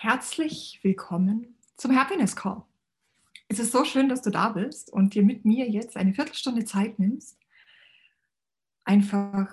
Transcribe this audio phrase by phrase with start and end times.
[0.00, 2.62] Herzlich willkommen zum Happiness Call.
[3.48, 6.64] Es ist so schön, dass du da bist und dir mit mir jetzt eine Viertelstunde
[6.64, 7.36] Zeit nimmst,
[8.84, 9.52] einfach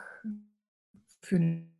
[1.19, 1.73] für einen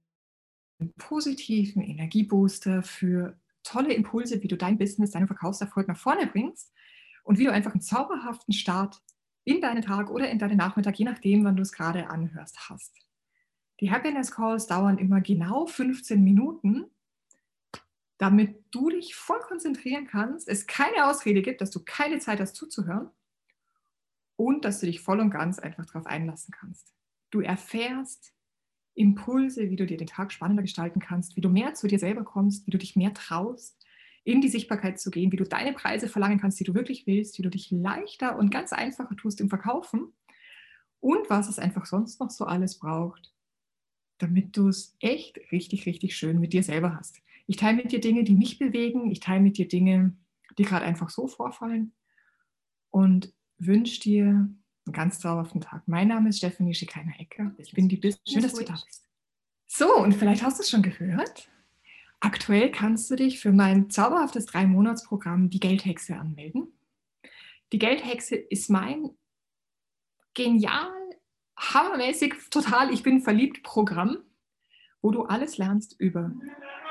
[0.98, 6.74] positiven Energiebooster, für tolle Impulse, wie du dein Business, deinen Verkaufserfolg nach vorne bringst
[7.24, 9.00] und wie du einfach einen zauberhaften Start
[9.44, 12.96] in deinen Tag oder in deinen Nachmittag, je nachdem, wann du es gerade anhörst, hast.
[13.80, 16.86] Die Happiness Calls dauern immer genau 15 Minuten
[18.18, 22.56] damit du dich voll konzentrieren kannst, es keine Ausrede gibt, dass du keine Zeit hast
[22.56, 23.10] zuzuhören
[24.38, 26.94] und dass du dich voll und ganz einfach darauf einlassen kannst.
[27.32, 28.34] Du erfährst
[28.94, 32.24] Impulse, wie du dir den Tag spannender gestalten kannst, wie du mehr zu dir selber
[32.24, 33.86] kommst, wie du dich mehr traust,
[34.24, 37.38] in die Sichtbarkeit zu gehen, wie du deine Preise verlangen kannst, die du wirklich willst,
[37.38, 40.14] wie du dich leichter und ganz einfacher tust im Verkaufen
[41.00, 43.34] und was es einfach sonst noch so alles braucht,
[44.18, 47.22] damit du es echt richtig, richtig schön mit dir selber hast.
[47.48, 49.12] Ich teile mit dir Dinge, die mich bewegen.
[49.12, 50.16] Ich teile mit dir Dinge,
[50.58, 51.94] die gerade einfach so vorfallen.
[52.90, 55.88] Und wünsche dir einen ganz zauberhaften Tag.
[55.88, 57.54] Mein Name ist Stephanie Schikainer-Ecker.
[57.58, 58.22] Ich bin die Business.
[58.28, 59.04] Schön, dass du da bist.
[59.68, 61.50] So, und vielleicht hast du es schon gehört.
[62.20, 66.72] Aktuell kannst du dich für mein zauberhaftes Drei-Monats-Programm Die Geldhexe anmelden.
[67.72, 69.10] Die Geldhexe ist mein
[70.34, 70.92] genial,
[71.58, 74.18] hammermäßig, total, ich bin verliebt Programm,
[75.02, 76.32] wo du alles lernst über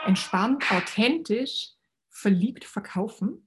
[0.07, 1.73] entspannt, authentisch,
[2.09, 3.47] verliebt verkaufen,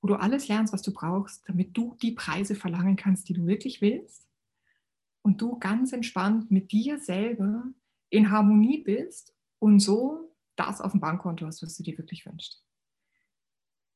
[0.00, 3.46] wo du alles lernst, was du brauchst, damit du die Preise verlangen kannst, die du
[3.46, 4.26] wirklich willst
[5.22, 7.64] und du ganz entspannt mit dir selber
[8.10, 12.62] in Harmonie bist und so das auf dem Bankkonto hast, was du dir wirklich wünschst.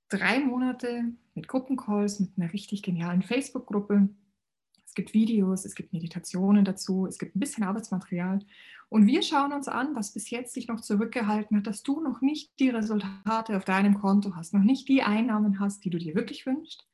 [0.09, 4.09] Drei Monate mit Gruppencalls, mit einer richtig genialen Facebook-Gruppe,
[4.91, 8.41] es gibt Videos, es gibt Meditationen dazu, es gibt ein bisschen Arbeitsmaterial.
[8.89, 12.21] Und wir schauen uns an, was bis jetzt dich noch zurückgehalten hat, dass du noch
[12.23, 16.17] nicht die Resultate auf deinem Konto hast, noch nicht die Einnahmen hast, die du dir
[16.17, 16.89] wirklich wünschst,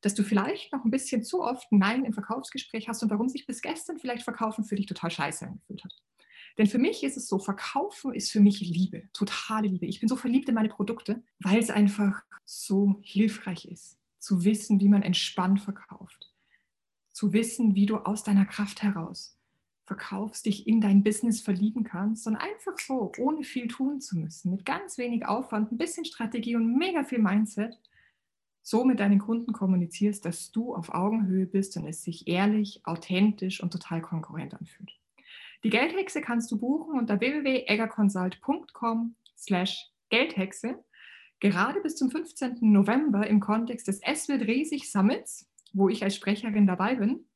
[0.00, 3.44] dass du vielleicht noch ein bisschen zu oft Nein im Verkaufsgespräch hast und warum sich
[3.44, 5.92] bis gestern vielleicht Verkaufen für dich total scheiße angefühlt hat.
[6.56, 9.84] Denn für mich ist es so, Verkaufen ist für mich Liebe, totale Liebe.
[9.84, 14.80] Ich bin so verliebt in meine Produkte, weil es einfach so hilfreich ist, zu wissen,
[14.80, 16.32] wie man entspannt verkauft
[17.16, 19.38] zu wissen, wie du aus deiner Kraft heraus
[19.84, 24.50] verkaufst, dich in dein Business verlieben kannst und einfach so, ohne viel tun zu müssen,
[24.50, 27.80] mit ganz wenig Aufwand, ein bisschen Strategie und mega viel Mindset,
[28.60, 33.62] so mit deinen Kunden kommunizierst, dass du auf Augenhöhe bist und es sich ehrlich, authentisch
[33.62, 34.92] und total konkurrent anfühlt.
[35.64, 40.84] Die Geldhexe kannst du buchen unter www.eggerconsult.com slash Geldhexe.
[41.40, 42.58] Gerade bis zum 15.
[42.60, 47.26] November im Kontext des Es wird riesig Summits wo ich als Sprecherin dabei bin,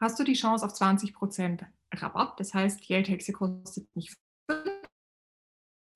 [0.00, 2.38] hast du die Chance auf 20% Rabatt.
[2.38, 4.16] Das heißt, die Geldhexe kostet nicht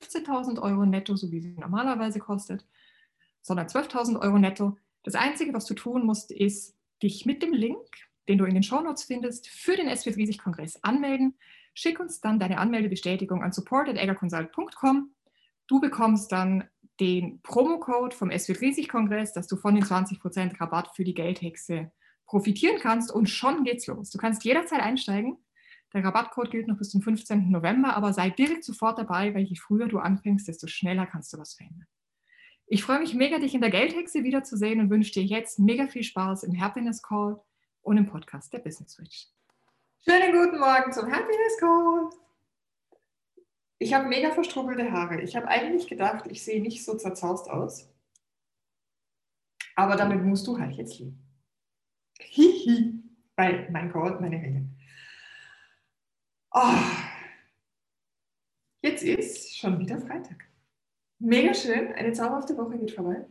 [0.03, 2.67] 15.000 Euro netto, so wie sie normalerweise kostet,
[3.43, 4.77] sondern 12.000 Euro netto.
[5.05, 7.87] Das Einzige, was du tun musst, ist, dich mit dem Link,
[8.29, 11.39] den du in den Shownotes findest, für den SW Riesig Kongress anmelden.
[11.75, 15.15] Schick uns dann deine Anmeldebestätigung an support.eggerconsult.com.
[15.69, 16.69] Du bekommst dann
[17.01, 21.93] den Promocode vom SW Riesig Kongress, dass du von den 20% Rabatt für die Geldhexe
[22.27, 24.11] profitieren kannst und schon geht's los.
[24.11, 25.39] Du kannst jederzeit einsteigen.
[25.95, 27.51] Der Rabattcode gilt noch bis zum 15.
[27.51, 31.39] November, aber sei direkt sofort dabei, weil je früher du anfängst, desto schneller kannst du
[31.39, 31.87] was verändern.
[32.67, 36.03] Ich freue mich mega, dich in der Geldhexe wiederzusehen und wünsche dir jetzt mega viel
[36.03, 37.41] Spaß im Happiness Call
[37.81, 39.29] und im Podcast der Business Switch.
[40.05, 42.11] Schönen guten Morgen zum Happiness Call.
[43.79, 45.21] Ich habe mega verstrubbelte Haare.
[45.23, 47.89] Ich habe eigentlich gedacht, ich sehe nicht so zerzaust aus.
[49.77, 51.25] Aber damit musst du halt jetzt leben.
[52.19, 53.05] Hihi.
[53.37, 54.77] Weil, mein Gott, meine Regeln.
[56.51, 56.75] Oh.
[58.83, 60.49] Jetzt ist schon wieder Freitag.
[61.21, 61.93] Mega schön.
[61.93, 63.27] Eine zauberhafte Woche geht vorbei.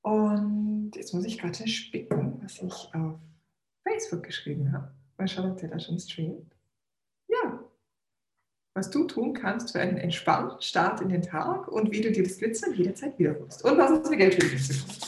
[0.00, 3.18] Und jetzt muss ich gerade spicken, was ich auf
[3.82, 6.53] Facebook geschrieben habe, weil Charlotte da schon streamt
[8.74, 12.24] was du tun kannst für einen entspannten Start in den Tag und wie du dir
[12.24, 13.64] das Glitzern jederzeit wiederholst.
[13.64, 15.04] Und was es für Geld bekommt.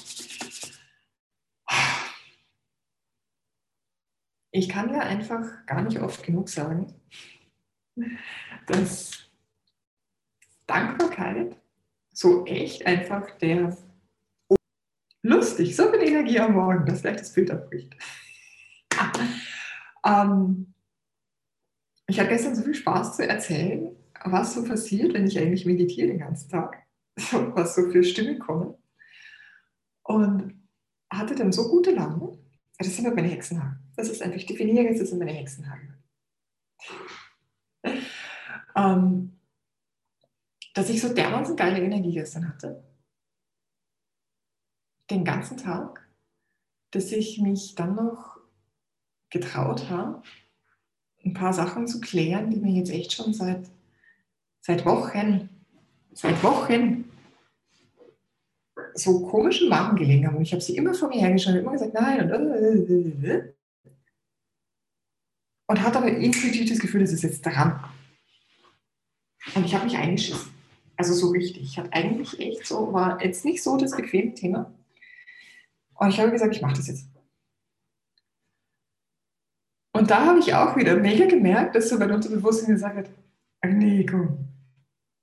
[4.53, 6.95] Ich kann ja einfach gar nicht oft genug sagen,
[8.67, 9.29] dass
[10.67, 11.57] Dankbarkeit
[12.13, 13.77] so echt einfach der
[15.23, 17.95] lustig, so viel Energie am Morgen, dass gleich das Bild abbricht.
[20.07, 20.73] ähm,
[22.09, 26.09] ich hatte gestern so viel Spaß zu erzählen, was so passiert, wenn ich eigentlich meditiere
[26.09, 26.87] den ganzen Tag,
[27.17, 28.75] was so für Stimmen kommen.
[30.03, 30.55] Und
[31.11, 32.39] hatte dann so gute Laune.
[32.79, 33.79] Das sind halt meine Hexenhaare.
[33.97, 35.99] Das ist einfach, ich definiere jetzt, das sind meine Hexenhaare.
[38.77, 39.41] ähm,
[40.75, 42.85] dass ich so dermaßen geile Energie gestern hatte.
[45.11, 46.07] Den ganzen Tag,
[46.91, 48.37] dass ich mich dann noch
[49.31, 50.23] getraut habe,
[51.27, 53.69] ein paar Sachen zu klären, die mir jetzt echt schon seit,
[54.61, 55.49] seit Wochen,
[56.15, 57.05] seit Wochen
[58.95, 60.37] so komisch im Magen gelegen haben.
[60.37, 62.31] Und ich habe sie immer vor mir hergeschaut immer gesagt, nein.
[62.31, 63.53] Und, äh, äh, äh,
[65.69, 67.83] und hatte aber intuitiv das Gefühl, das ist jetzt dran.
[69.55, 70.51] Und ich habe mich eingeschissen.
[70.97, 71.63] Also so richtig.
[71.63, 74.73] Ich hatte eigentlich echt so, war jetzt nicht so das bequeme Thema.
[75.95, 77.07] Und ich habe gesagt, ich mache das jetzt.
[79.97, 83.11] Und da habe ich auch wieder mega gemerkt, dass so mein Unterbewusstsein gesagt hat,
[83.67, 84.49] nee, komm.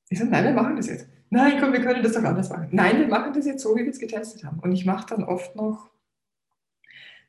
[0.10, 1.08] Ich so, nein, wir machen das jetzt.
[1.30, 2.70] Nein, komm, wir können das doch anders machen.
[2.72, 4.60] Nein, wir machen das jetzt so, wie wir es getestet haben.
[4.60, 5.92] Und ich mache dann oft noch,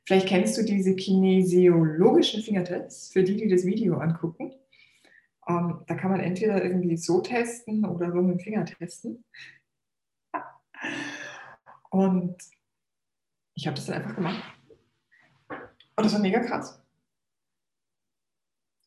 [0.07, 4.55] vielleicht kennst du diese kinesiologischen Fingertests, für die, die das Video angucken.
[5.47, 9.25] Ähm, da kann man entweder irgendwie so testen oder so mit dem Finger testen.
[11.91, 12.37] Und
[13.55, 14.43] ich habe das dann einfach gemacht.
[15.49, 16.84] Und das war mega krass.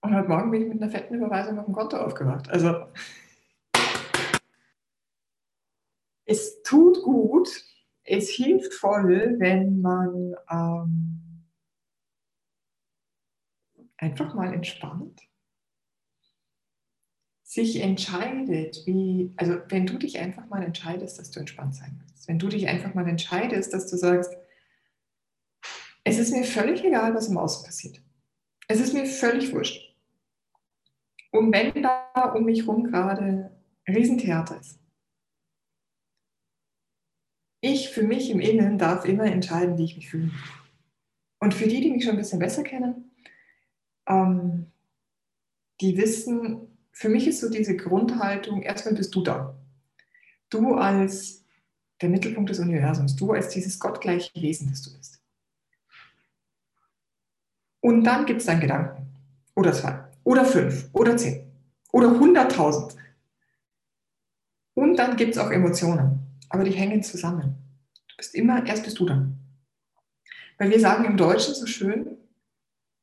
[0.07, 2.49] Und heute Morgen bin ich mit einer fetten Überweisung auf dem Konto aufgewacht.
[2.49, 2.85] Also
[6.23, 7.49] es tut gut,
[8.05, 11.43] es hilft voll, wenn man ähm,
[13.97, 15.27] einfach mal entspannt
[17.43, 22.29] sich entscheidet, wie, also wenn du dich einfach mal entscheidest, dass du entspannt sein willst,
[22.29, 24.37] wenn du dich einfach mal entscheidest, dass du sagst,
[26.05, 28.01] es ist mir völlig egal, was im Außen passiert.
[28.69, 29.86] Es ist mir völlig wurscht.
[31.31, 33.51] Und wenn da um mich herum gerade
[33.87, 34.79] Riesentheater ist,
[37.61, 40.31] ich für mich im Innen darf immer entscheiden, wie ich mich fühle.
[41.39, 43.11] Und für die, die mich schon ein bisschen besser kennen,
[44.07, 44.71] ähm,
[45.81, 49.55] die wissen, für mich ist so diese Grundhaltung, erstmal bist du da.
[50.49, 51.45] Du als
[52.01, 55.21] der Mittelpunkt des Universums, du als dieses gottgleiche Wesen, das du bist.
[57.81, 59.07] Und dann gibt es dann Gedanken.
[59.55, 60.06] Oder zwei.
[60.27, 60.89] Oder fünf.
[60.93, 61.51] Oder zehn.
[61.91, 62.95] Oder hunderttausend.
[64.73, 67.55] Und dann gibt es auch Emotionen aber die hängen zusammen.
[68.09, 69.39] Du bist immer, erst bist du dann.
[70.57, 72.17] Weil wir sagen im Deutschen so schön,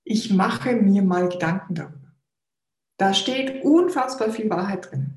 [0.02, 2.12] ich mache mir mal Gedanken darüber.
[2.96, 5.14] Da steht unfassbar viel Wahrheit drin.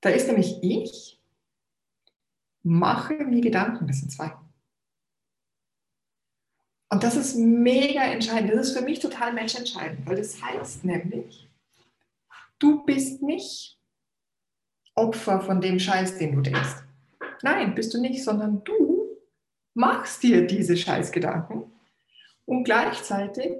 [0.00, 1.20] Da ist nämlich ich,
[2.62, 4.32] mache mir Gedanken, das sind zwei.
[6.90, 8.52] Und das ist mega entscheidend.
[8.52, 11.48] Das ist für mich total menschentscheidend, weil das heißt nämlich,
[12.58, 13.78] du bist nicht
[14.96, 16.82] Opfer von dem Scheiß, den du denkst.
[17.42, 19.16] Nein, bist du nicht, sondern du
[19.74, 21.64] machst dir diese Scheißgedanken
[22.44, 23.52] und gleichzeitig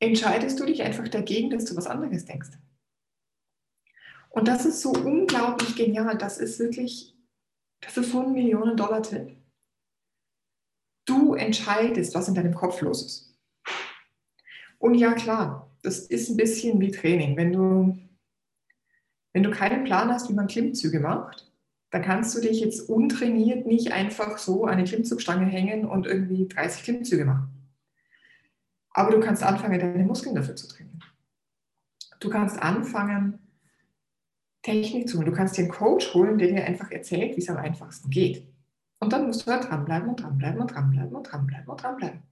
[0.00, 2.50] entscheidest du dich einfach dagegen, dass du was anderes denkst.
[4.30, 6.16] Und das ist so unglaublich genial.
[6.18, 7.16] Das ist wirklich,
[7.80, 9.37] das ist so ein Millionen-Dollar-Tipp.
[11.08, 13.38] Du entscheidest, was in deinem Kopf los ist.
[14.78, 17.36] Und ja, klar, das ist ein bisschen wie Training.
[17.36, 17.98] Wenn du,
[19.32, 21.50] wenn du keinen Plan hast, wie man Klimmzüge macht,
[21.90, 26.46] da kannst du dich jetzt untrainiert nicht einfach so an eine Klimmzugstange hängen und irgendwie
[26.46, 27.72] 30 Klimmzüge machen.
[28.90, 31.02] Aber du kannst anfangen, deine Muskeln dafür zu trainieren.
[32.20, 33.38] Du kannst anfangen,
[34.62, 35.30] Technik zu holen.
[35.30, 38.47] Du kannst dir einen Coach holen, der dir einfach erzählt, wie es am einfachsten geht.
[39.00, 42.22] Und dann musst du da dranbleiben und dranbleiben und dranbleiben und dranbleiben und dranbleiben.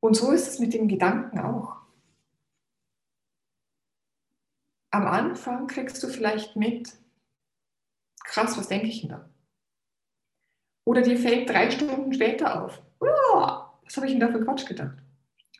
[0.00, 1.76] Und so ist es mit dem Gedanken auch.
[4.90, 6.96] Am Anfang kriegst du vielleicht mit,
[8.24, 9.28] krass, was denke ich denn da?
[10.84, 14.96] Oder dir fällt drei Stunden später auf, was habe ich denn da für Quatsch gedacht?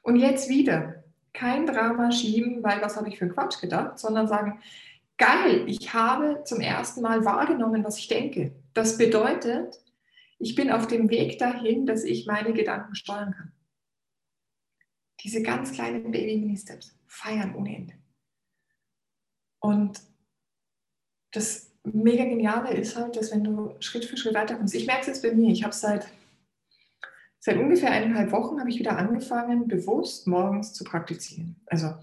[0.02, 4.60] Und jetzt wieder, kein Drama schieben, weil was habe ich für Quatsch gedacht, sondern sagen,
[5.18, 8.52] geil, ich habe zum ersten Mal wahrgenommen, was ich denke.
[8.74, 9.82] Das bedeutet,
[10.38, 13.52] ich bin auf dem Weg dahin, dass ich meine Gedanken steuern kann.
[15.22, 17.94] Diese ganz kleinen Baby-Mini-Steps feiern ohne Ende.
[19.60, 20.00] Und
[21.32, 25.06] das mega geniale ist halt, dass wenn du Schritt für Schritt weiterkommst, ich merke es
[25.08, 26.08] jetzt bei mir, ich habe seit,
[27.38, 31.56] seit ungefähr eineinhalb Wochen habe ich wieder angefangen, bewusst morgens zu praktizieren.
[31.66, 31.94] Also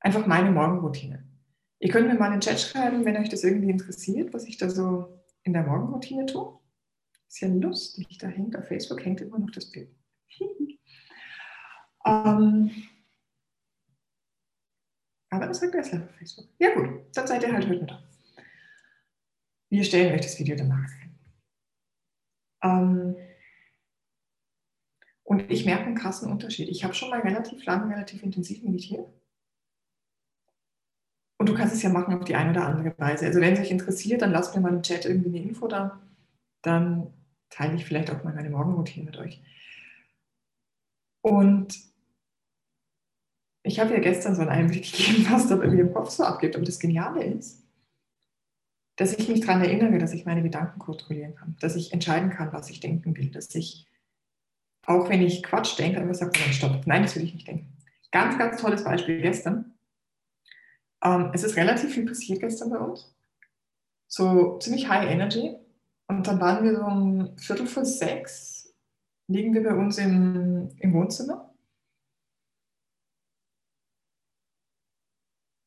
[0.00, 1.24] einfach meine Morgenroutine.
[1.80, 4.56] Ihr könnt mir mal in den Chat schreiben, wenn euch das irgendwie interessiert, was ich
[4.56, 6.58] da so in der Morgenroutine tue.
[7.28, 9.94] Ist ja lustig, da hängt auf Facebook hängt immer noch das Bild.
[12.06, 12.70] ähm,
[15.30, 16.46] aber das sagt besser auf Facebook.
[16.58, 18.02] Ja gut, dann seid ihr halt heute da.
[19.70, 20.90] Wir stellen euch das Video danach
[22.64, 23.16] ähm,
[25.22, 26.68] und ich merke einen krassen Unterschied.
[26.68, 29.06] Ich habe schon mal relativ lang, relativ intensiv meditiert.
[31.38, 33.26] Und du kannst es ja machen auf die eine oder andere Weise.
[33.26, 36.00] Also wenn es euch interessiert, dann lasst mir mal im Chat irgendwie eine Info da.
[36.62, 37.12] Dann
[37.50, 39.42] teile ich vielleicht auch mal meine Morgenroutine mit euch.
[41.22, 41.74] Und
[43.62, 46.24] ich habe ja gestern so einen Einblick gegeben, was da bei mir im Kopf so
[46.24, 46.54] abgeht.
[46.54, 47.64] Aber das Geniale ist,
[48.96, 52.52] dass ich mich daran erinnere, dass ich meine Gedanken kontrollieren kann, dass ich entscheiden kann,
[52.52, 53.86] was ich denken will, dass ich,
[54.86, 57.72] auch wenn ich Quatsch denke, einfach sage, nein, stopp, nein, das will ich nicht denken.
[58.12, 59.73] Ganz, ganz tolles Beispiel gestern.
[61.04, 63.14] Ähm, es ist relativ viel passiert gestern bei uns.
[64.08, 65.56] So ziemlich high energy.
[66.06, 68.74] Und dann waren wir so um Viertel vor sechs,
[69.26, 71.54] liegen wir bei uns im, im Wohnzimmer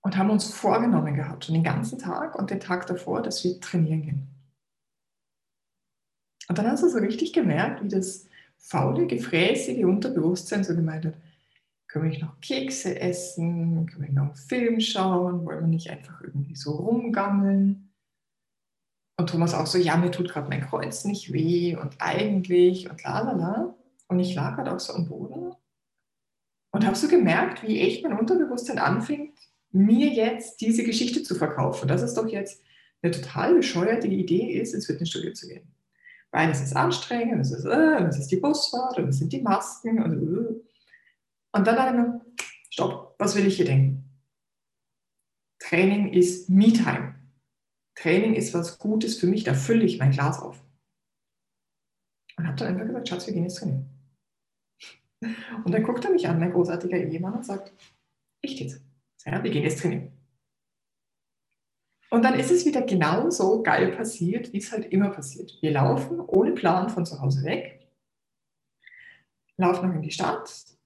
[0.08, 3.60] und haben uns vorgenommen gehabt, schon den ganzen Tag und den Tag davor, dass wir
[3.60, 4.28] trainieren gehen.
[6.48, 8.26] Und dann hast du so richtig gemerkt, wie das
[8.58, 11.16] faule, gefräßige Unterbewusstsein so gemeint hat,
[11.88, 15.90] können wir nicht noch Kekse essen, können wir noch einen Film schauen, wollen wir nicht
[15.90, 17.94] einfach irgendwie so rumgammeln.
[19.20, 23.04] Und Thomas auch so, ja, mir tut gerade mein Kreuz nicht weh und eigentlich und
[23.04, 23.76] la la la.
[24.08, 25.56] Und ich lag halt auch so am Boden
[26.72, 29.34] und habe so gemerkt, wie echt mein Unterbewusstsein anfängt,
[29.72, 32.62] mir jetzt diese Geschichte zu verkaufen, dass es doch jetzt
[33.02, 35.68] eine total bescheuerte Idee ist, ins Fitnessstudio zu gehen.
[36.32, 39.42] Weil es ist anstrengend, es ist, äh, es ist die Busfahrt und es sind die
[39.42, 40.68] Masken und, äh.
[41.58, 42.26] Und dann dachte ich mir,
[42.70, 44.04] stopp, was will ich hier denken?
[45.60, 47.16] Training ist Me-Time.
[47.96, 50.64] Training ist was Gutes für mich, da fülle ich mein Glas auf.
[52.38, 53.90] Und habe dann einfach gesagt, Schatz, wir gehen jetzt trainieren.
[55.66, 57.74] Und dann guckt er mich an, mein großartiger Ehemann, und sagt,
[58.42, 58.82] ich jetzt.
[59.26, 60.12] Ja, wir gehen jetzt trainieren.
[62.10, 65.58] Und dann ist es wieder genauso geil passiert, wie es halt immer passiert.
[65.62, 67.90] Wir laufen ohne Plan von zu Hause weg,
[69.58, 70.77] laufen noch in die Stadt.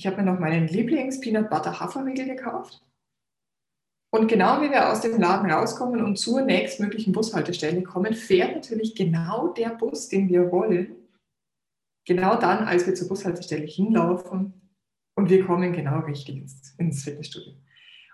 [0.00, 2.82] Ich habe mir noch meinen Lieblings-Peanut Butter Haferriegel gekauft.
[4.10, 8.94] Und genau wie wir aus dem Laden rauskommen und zur nächstmöglichen Bushaltestelle kommen, fährt natürlich
[8.94, 10.96] genau der Bus, den wir wollen.
[12.06, 14.70] Genau dann, als wir zur Bushaltestelle hinlaufen
[15.16, 17.52] und wir kommen genau richtig ins, ins Fitnessstudio.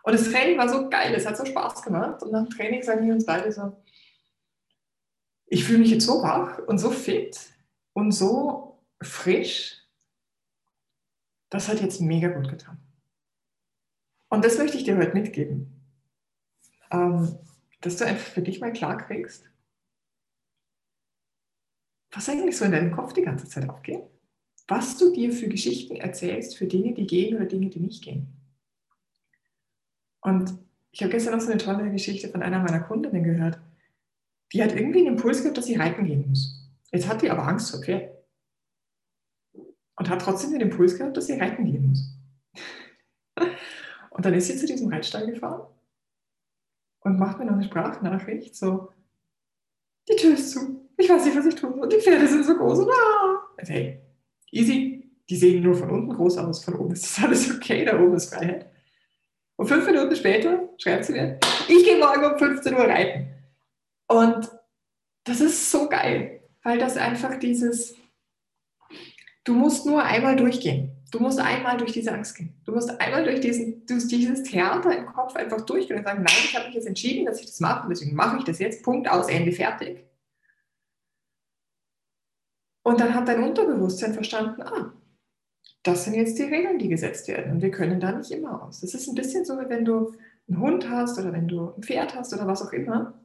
[0.03, 2.21] Und das Training war so geil, es hat so Spaß gemacht.
[2.21, 3.81] Und nach dem Training sagen wir uns beide so,
[5.47, 7.39] ich fühle mich jetzt so wach und so fit
[7.93, 9.86] und so frisch.
[11.51, 12.79] Das hat jetzt mega gut getan.
[14.29, 15.73] Und das möchte ich dir heute mitgeben.
[16.91, 17.39] Ähm,
[17.81, 19.45] dass du einfach für dich mal klar kriegst,
[22.11, 24.03] was eigentlich so in deinem Kopf die ganze Zeit aufgeht.
[24.69, 28.27] Was du dir für Geschichten erzählst, für Dinge, die gehen oder Dinge, die nicht gehen.
[30.21, 30.59] Und
[30.91, 33.61] ich habe gestern noch so eine tolle Geschichte von einer meiner Kundinnen gehört.
[34.53, 36.69] Die hat irgendwie einen Impuls gehabt, dass sie reiten gehen muss.
[36.91, 38.16] Jetzt hat die aber Angst vor Pferd.
[40.07, 42.17] Und hat trotzdem den Impuls gehabt, dass sie reiten gehen muss.
[44.11, 45.67] Und dann ist sie zu diesem Reitstall gefahren
[47.01, 48.93] und macht mir noch eine Sprachnachricht, so,
[50.09, 52.57] die Tür ist zu, ich weiß nicht, was ich tue und die Pferde sind so
[52.57, 53.49] groß und ah.
[53.57, 54.01] Also, hey,
[54.53, 58.01] easy, die sehen nur von unten groß aus, von oben ist das alles okay, da
[58.01, 58.71] oben ist Freiheit.
[59.57, 63.35] Und fünf Minuten später schreibt sie mir, ich gehe morgen um 15 Uhr reiten.
[64.07, 64.49] Und
[65.25, 67.97] das ist so geil, weil das einfach dieses,
[69.47, 70.93] du musst nur einmal durchgehen.
[71.13, 72.53] Du musst einmal durch diese Angst gehen.
[72.65, 76.37] Du musst einmal durch, diesen, durch dieses Theater im Kopf einfach durchgehen und sagen, nein,
[76.45, 78.83] ich habe mich jetzt entschieden, dass ich das mache deswegen mache ich das jetzt.
[78.83, 80.05] Punkt, aus, Ende, fertig.
[82.83, 84.93] Und dann hat dein Unterbewusstsein verstanden, ah,
[85.83, 87.53] das sind jetzt die Regeln, die gesetzt werden.
[87.53, 88.81] Und wir können da nicht immer aus.
[88.81, 90.13] Das ist ein bisschen so, wie wenn du
[90.49, 93.21] einen Hund hast oder wenn du ein Pferd hast oder was auch immer.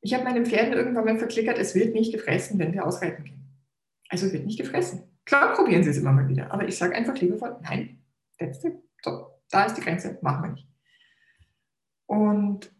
[0.00, 3.47] Ich habe meinen Pferden irgendwann mal verklickert, es wird nicht gefressen, wenn wir ausreiten gehen.
[4.08, 5.02] Also wird nicht gefressen.
[5.24, 6.50] Klar, probieren Sie es immer mal wieder.
[6.50, 8.02] Aber ich sage einfach liebevoll, nein,
[8.40, 10.68] letzte, so, da ist die Grenze, machen wir nicht.
[12.06, 12.74] Und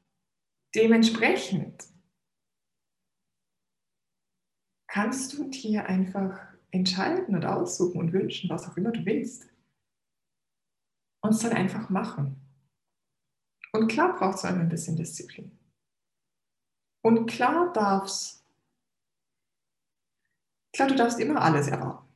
[0.75, 1.85] dementsprechend
[4.87, 9.49] kannst du dir einfach entscheiden und aussuchen und wünschen, was auch immer du willst.
[11.21, 12.41] Und es dann einfach machen.
[13.73, 15.59] Und klar braucht es ein bisschen Disziplin.
[17.03, 18.38] Und klar darfst,
[20.79, 22.07] klar, du darfst immer alles erwarten.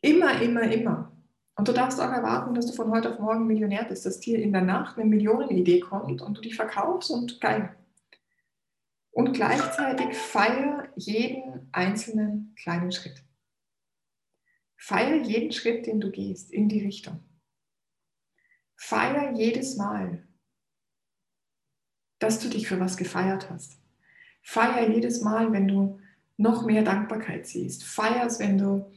[0.00, 1.12] Immer, immer, immer.
[1.56, 4.38] Und du darfst auch erwarten, dass du von heute auf morgen Millionär bist, dass dir
[4.38, 7.76] in der Nacht eine Millionenidee kommt und du die verkaufst und geil.
[9.10, 13.22] Und gleichzeitig feier jeden einzelnen kleinen Schritt.
[14.76, 17.20] Feier jeden Schritt, den du gehst in die Richtung.
[18.76, 20.26] Feier jedes Mal,
[22.20, 23.82] dass du dich für was gefeiert hast.
[24.42, 26.00] Feier jedes Mal, wenn du
[26.38, 27.84] noch mehr Dankbarkeit siehst.
[27.84, 28.90] Feier es, wenn du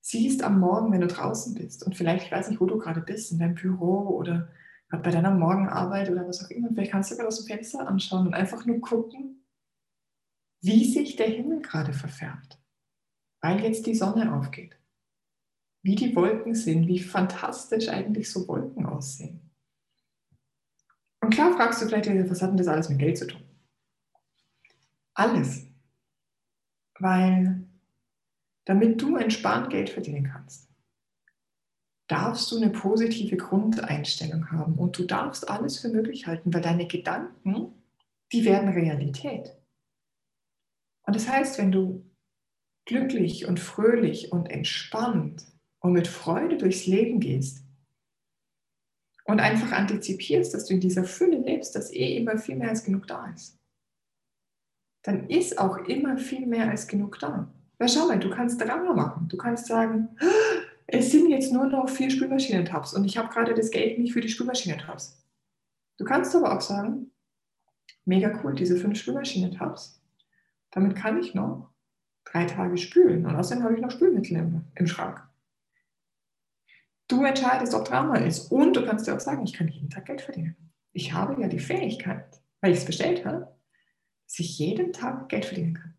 [0.00, 3.00] siehst am Morgen, wenn du draußen bist und vielleicht, ich weiß nicht, wo du gerade
[3.00, 4.48] bist, in deinem Büro oder
[4.90, 8.26] bei deiner Morgenarbeit oder was auch immer, vielleicht kannst du gerade aus dem Fenster anschauen
[8.26, 9.44] und einfach nur gucken,
[10.62, 12.58] wie sich der Himmel gerade verfärbt,
[13.40, 14.76] weil jetzt die Sonne aufgeht.
[15.82, 19.40] Wie die Wolken sind, wie fantastisch eigentlich so Wolken aussehen.
[21.20, 23.42] Und klar fragst du vielleicht, was hat denn das alles mit Geld zu tun?
[25.14, 25.67] Alles.
[26.98, 27.64] Weil
[28.64, 30.68] damit du entspannt Geld verdienen kannst,
[32.08, 36.86] darfst du eine positive Grundeinstellung haben und du darfst alles für möglich halten, weil deine
[36.86, 37.72] Gedanken,
[38.32, 39.56] die werden Realität.
[41.06, 42.04] Und das heißt, wenn du
[42.86, 45.46] glücklich und fröhlich und entspannt
[45.80, 47.64] und mit Freude durchs Leben gehst
[49.24, 52.84] und einfach antizipierst, dass du in dieser Fülle lebst, dass eh immer viel mehr als
[52.84, 53.57] genug da ist,
[55.08, 57.50] dann ist auch immer viel mehr als genug da.
[57.78, 59.26] Weil schau mal, du kannst Drama machen.
[59.28, 60.10] Du kannst sagen,
[60.86, 64.20] es sind jetzt nur noch vier Spülmaschinentabs und ich habe gerade das Geld nicht für
[64.20, 65.24] die Spülmaschinentabs.
[65.96, 67.10] Du kannst aber auch sagen,
[68.04, 69.98] mega cool, diese fünf Spülmaschinentabs.
[70.72, 71.70] Damit kann ich noch
[72.26, 75.26] drei Tage spülen und außerdem habe ich noch Spülmittel im, im Schrank.
[77.08, 78.52] Du entscheidest, ob Drama ist.
[78.52, 80.54] Und du kannst dir auch sagen, ich kann jeden Tag Geld verdienen.
[80.92, 83.57] Ich habe ja die Fähigkeit, weil ich es bestellt habe,
[84.28, 85.94] dass ich jeden Tag Geld verdienen kann.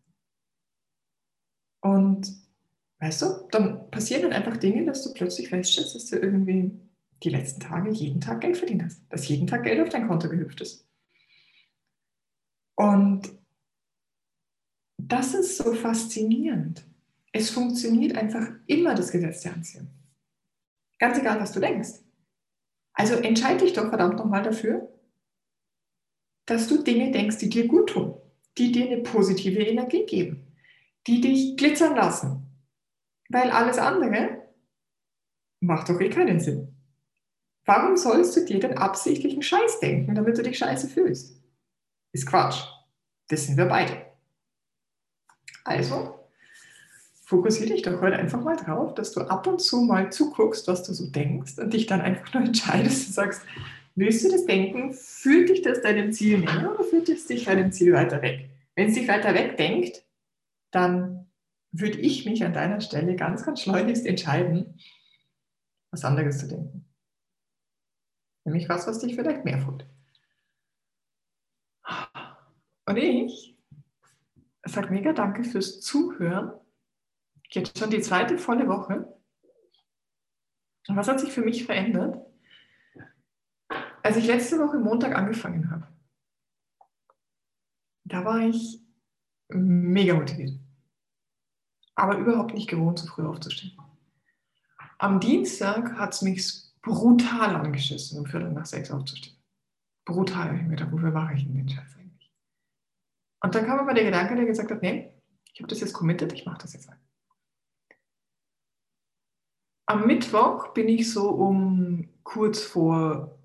[1.82, 2.32] Und
[3.00, 6.70] weißt du, dann passieren dann einfach Dinge, dass du plötzlich feststellst, dass du irgendwie
[7.22, 9.02] die letzten Tage jeden Tag Geld verdient hast.
[9.08, 10.86] Dass jeden Tag Geld auf dein Konto gehüpft ist.
[12.76, 13.28] Und
[14.96, 16.86] das ist so faszinierend.
[17.32, 19.88] Es funktioniert einfach immer das Gesetz der Anziehung.
[20.98, 22.00] Ganz egal, was du denkst.
[22.92, 24.88] Also entscheide dich doch verdammt nochmal dafür,
[26.50, 28.14] dass du Dinge denkst, die dir gut tun,
[28.58, 30.52] die dir eine positive Energie geben,
[31.06, 32.44] die dich glitzern lassen.
[33.28, 34.42] Weil alles andere
[35.60, 36.74] macht doch eh keinen Sinn.
[37.64, 41.40] Warum sollst du dir den absichtlichen Scheiß denken, damit du dich scheiße fühlst?
[42.12, 42.64] Ist Quatsch.
[43.28, 44.06] Das sind wir beide.
[45.62, 46.18] Also,
[47.26, 50.82] fokussiere dich doch heute einfach mal drauf, dass du ab und zu mal zuguckst, was
[50.82, 53.42] du so denkst und dich dann einfach nur entscheidest und sagst,
[54.00, 54.92] willst du das denken?
[54.92, 58.50] Führt dich das deinem Ziel näher oder führt es dich deinem Ziel weiter weg?
[58.74, 60.04] Wenn es dich weiter weg denkt,
[60.72, 61.30] dann
[61.70, 64.80] würde ich mich an deiner Stelle ganz, ganz schleunigst entscheiden,
[65.92, 66.84] was anderes zu denken.
[68.44, 69.86] Nämlich was, was dich vielleicht mehr freut.
[72.86, 73.56] Und ich
[74.64, 76.52] sage mega danke fürs Zuhören
[77.52, 79.12] Jetzt schon die zweite volle Woche.
[80.88, 82.24] Und was hat sich für mich verändert?
[84.02, 85.86] Als ich letzte Woche Montag angefangen habe,
[88.04, 88.80] da war ich
[89.48, 90.58] mega motiviert.
[91.94, 93.76] Aber überhaupt nicht gewohnt, so früh aufzustehen.
[94.98, 99.36] Am Dienstag hat es mich brutal angeschissen, um Viertel nach sechs aufzustehen.
[100.04, 100.56] Brutal.
[100.56, 102.32] Ich mir gedacht, wofür mache ich denn den Scheiß eigentlich?
[103.42, 105.12] Und dann kam aber der Gedanke, der gesagt hat, nee,
[105.52, 106.90] ich habe das jetzt committed, ich mache das jetzt.
[109.86, 113.39] Am Mittwoch bin ich so um kurz vor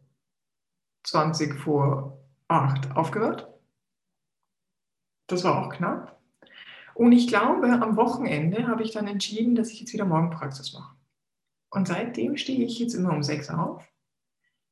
[1.06, 3.52] 20 vor 8 aufgehört.
[5.28, 6.20] Das war auch knapp.
[6.94, 10.96] Und ich glaube, am Wochenende habe ich dann entschieden, dass ich jetzt wieder Morgenpraxis mache.
[11.70, 13.84] Und seitdem stehe ich jetzt immer um 6 auf,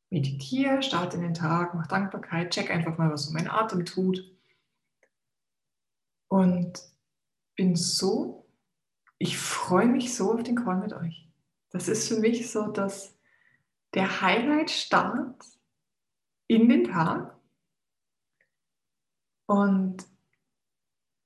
[0.09, 4.23] meditiere, starte den Tag, mache Dankbarkeit, check einfach mal, was so mein Atem tut.
[6.29, 6.81] Und
[7.55, 8.47] bin so,
[9.17, 11.27] ich freue mich so auf den Call mit euch.
[11.71, 13.17] Das ist für mich so, dass
[13.93, 15.43] der Highlight-Start
[16.47, 17.35] in den Tag
[19.45, 20.05] und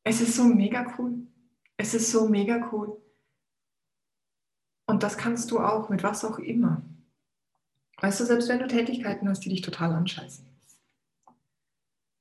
[0.03, 1.27] es ist so mega cool.
[1.75, 3.01] Es ist so mega cool.
[4.85, 6.81] Und das kannst du auch mit was auch immer.
[8.01, 10.45] Weißt du, selbst wenn du Tätigkeiten hast, die dich total anscheißen.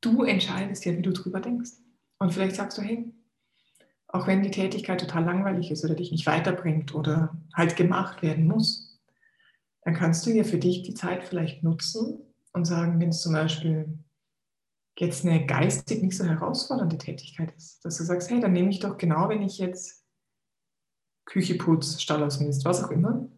[0.00, 1.72] Du entscheidest ja, wie du drüber denkst.
[2.18, 3.12] Und vielleicht sagst du, hey,
[4.08, 8.46] auch wenn die Tätigkeit total langweilig ist oder dich nicht weiterbringt oder halt gemacht werden
[8.46, 9.00] muss,
[9.82, 12.25] dann kannst du ja für dich die Zeit vielleicht nutzen
[12.56, 13.98] und sagen, wenn es zum Beispiel
[14.98, 18.80] jetzt eine geistig nicht so herausfordernde Tätigkeit ist, dass du sagst, hey, dann nehme ich
[18.80, 20.04] doch genau, wenn ich jetzt
[21.26, 23.28] Küche putz, Stall ausmisst, was auch immer,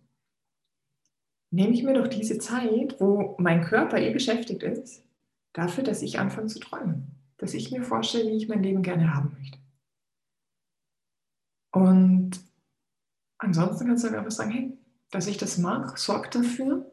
[1.50, 5.04] nehme ich mir doch diese Zeit, wo mein Körper eh beschäftigt ist,
[5.52, 9.14] dafür, dass ich anfange zu träumen, dass ich mir vorstelle, wie ich mein Leben gerne
[9.14, 9.58] haben möchte.
[11.72, 12.38] Und
[13.38, 14.78] ansonsten kannst du einfach sagen, hey,
[15.10, 16.88] dass ich das mache, sorgt dafür,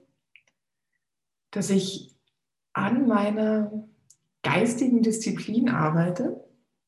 [1.52, 2.15] dass ich
[2.76, 3.88] an meiner
[4.44, 6.46] geistigen Disziplin arbeite,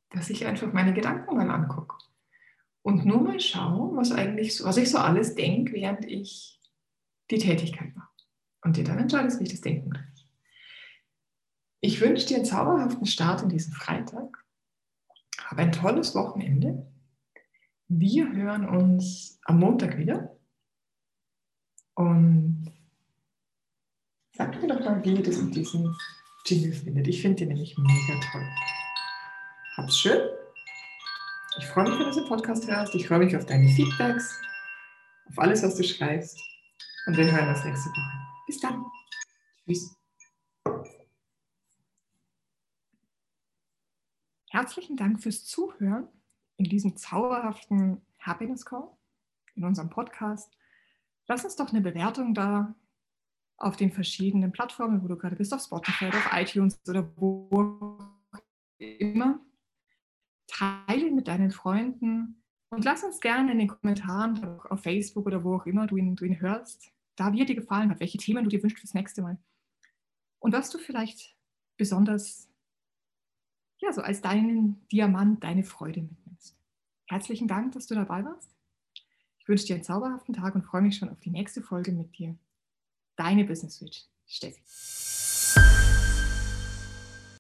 [0.10, 1.96] dass ich einfach meine Gedanken mal angucke
[2.82, 6.60] und nur mal schaue, was eigentlich was ich so alles denke, während ich
[7.32, 8.08] die Tätigkeit mache.
[8.64, 10.04] und dir dann entscheidest, wie ich das denken will.
[11.80, 14.44] Ich wünsche dir einen zauberhaften Start in diesen Freitag.
[15.46, 16.92] Hab ein tolles Wochenende.
[17.88, 20.36] Wir hören uns am Montag wieder.
[21.94, 22.77] Und
[24.38, 25.96] sag mir doch mal, wie ihr das mit diesem
[26.46, 27.08] Jingle findet.
[27.08, 28.48] Ich finde den nämlich mega toll.
[29.76, 30.30] Hab's schön.
[31.58, 32.94] Ich freue mich, wenn du den Podcast hörst.
[32.94, 34.40] Ich freue mich auf deine Feedbacks,
[35.30, 36.40] auf alles, was du schreibst.
[37.08, 38.28] Und wir hören uns nächste Woche.
[38.46, 38.86] Bis dann.
[39.66, 39.96] Tschüss.
[44.50, 46.08] Herzlichen Dank fürs Zuhören
[46.58, 48.90] in diesem zauberhaften Happiness Call,
[49.56, 50.52] in unserem Podcast.
[51.28, 52.76] Lass uns doch eine Bewertung da
[53.58, 58.00] auf den verschiedenen Plattformen, wo du gerade bist, auf Spotify auf iTunes oder wo
[58.78, 59.40] immer.
[60.48, 65.56] Teile mit deinen Freunden und lass uns gerne in den Kommentaren auf Facebook oder wo
[65.56, 68.44] auch immer du ihn, du ihn hörst, da wie er dir gefallen hat, welche Themen
[68.44, 69.38] du dir wünschst fürs nächste Mal.
[70.40, 71.36] Und was du vielleicht
[71.78, 72.50] besonders,
[73.80, 76.58] ja, so als deinen Diamant, deine Freude mitnimmst.
[77.08, 78.56] Herzlichen Dank, dass du dabei warst.
[79.40, 82.18] Ich wünsche dir einen zauberhaften Tag und freue mich schon auf die nächste Folge mit
[82.18, 82.38] dir.
[83.18, 84.62] Deine Business Switch, Steffi.